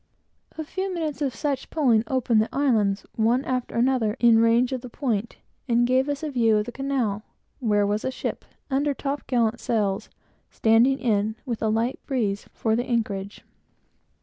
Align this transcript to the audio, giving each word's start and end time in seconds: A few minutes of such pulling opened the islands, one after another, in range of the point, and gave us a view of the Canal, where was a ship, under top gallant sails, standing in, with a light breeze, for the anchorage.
A 0.57 0.63
few 0.63 0.91
minutes 0.91 1.21
of 1.21 1.35
such 1.35 1.69
pulling 1.69 2.03
opened 2.07 2.41
the 2.41 2.49
islands, 2.51 3.05
one 3.17 3.45
after 3.45 3.75
another, 3.75 4.17
in 4.19 4.39
range 4.39 4.71
of 4.71 4.81
the 4.81 4.89
point, 4.89 5.37
and 5.67 5.85
gave 5.85 6.09
us 6.09 6.23
a 6.23 6.31
view 6.31 6.57
of 6.57 6.65
the 6.65 6.71
Canal, 6.71 7.21
where 7.59 7.85
was 7.85 8.03
a 8.03 8.09
ship, 8.09 8.43
under 8.71 8.95
top 8.95 9.27
gallant 9.27 9.59
sails, 9.59 10.09
standing 10.49 10.97
in, 10.97 11.35
with 11.45 11.61
a 11.61 11.69
light 11.69 11.99
breeze, 12.07 12.49
for 12.51 12.75
the 12.75 12.85
anchorage. 12.85 13.43